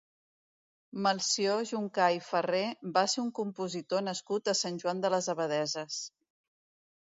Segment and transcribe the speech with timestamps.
[1.07, 2.63] Melcior Juncà i Farré
[2.97, 6.03] va ser un compositor nascut a Sant Joan de les Abadesses.